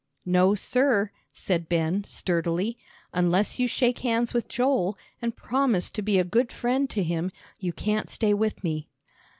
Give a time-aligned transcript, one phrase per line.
[0.25, 2.75] "No, sir," said Ben, sturdily;
[3.13, 7.29] "unless you shake hands with Joel, and promise to be a good friend to him,
[7.59, 8.89] you can't stay with me."